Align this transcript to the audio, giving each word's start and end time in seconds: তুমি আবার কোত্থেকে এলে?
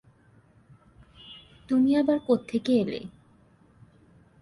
তুমি 1.69 1.89
আবার 1.97 2.17
কোত্থেকে 2.27 2.71
এলে? 2.81 2.99